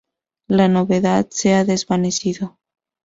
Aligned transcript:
La 0.47 0.67
novedad 0.67 1.27
se 1.29 1.53
ha 1.53 1.63
desvanecido. 1.63 2.57